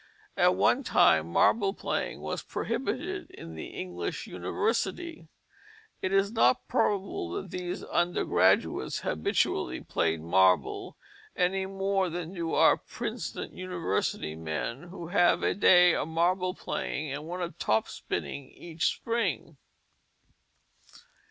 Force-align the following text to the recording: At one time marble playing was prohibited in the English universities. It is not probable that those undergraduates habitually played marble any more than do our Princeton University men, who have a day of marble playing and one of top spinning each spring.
At 0.35 0.55
one 0.55 0.83
time 0.83 1.27
marble 1.31 1.75
playing 1.75 2.21
was 2.21 2.41
prohibited 2.41 3.29
in 3.29 3.53
the 3.53 3.67
English 3.67 4.25
universities. 4.25 5.27
It 6.01 6.11
is 6.11 6.31
not 6.31 6.67
probable 6.67 7.29
that 7.33 7.51
those 7.51 7.83
undergraduates 7.83 9.01
habitually 9.01 9.79
played 9.81 10.23
marble 10.23 10.97
any 11.35 11.67
more 11.67 12.09
than 12.09 12.33
do 12.33 12.51
our 12.55 12.77
Princeton 12.77 13.55
University 13.55 14.35
men, 14.35 14.85
who 14.89 15.09
have 15.09 15.43
a 15.43 15.53
day 15.53 15.93
of 15.93 16.07
marble 16.07 16.55
playing 16.55 17.11
and 17.11 17.27
one 17.27 17.43
of 17.43 17.59
top 17.59 17.87
spinning 17.87 18.49
each 18.49 18.87
spring. 18.87 19.57